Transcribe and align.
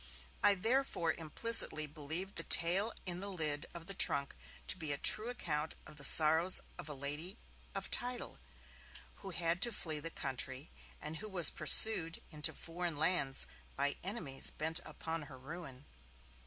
I 0.41 0.55
therefore 0.55 1.13
implicitly 1.13 1.85
believed 1.85 2.35
the 2.35 2.41
tale 2.43 2.91
in 3.05 3.19
the 3.19 3.29
lid 3.31 3.67
of 3.71 3.85
the 3.85 3.93
trunk 3.93 4.35
to 4.65 4.75
be 4.75 4.91
a 4.91 4.97
true 4.97 5.29
account 5.29 5.75
of 5.85 5.97
the 5.97 6.03
sorrows 6.03 6.59
of 6.79 6.89
a 6.89 6.95
lady 6.95 7.37
of 7.75 7.91
title, 7.91 8.39
who 9.17 9.29
had 9.29 9.61
to 9.61 9.71
flee 9.71 9.99
the 9.99 10.09
country, 10.09 10.71
and 10.99 11.17
who 11.17 11.29
was 11.29 11.51
pursued 11.51 12.19
into 12.31 12.51
foreign 12.51 12.97
lands 12.97 13.45
by 13.75 13.95
enemies 14.01 14.49
bent 14.49 14.79
upon 14.85 15.21
her 15.29 15.37
ruin. 15.37 15.85